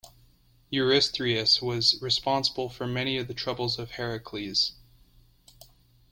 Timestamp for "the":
3.27-3.35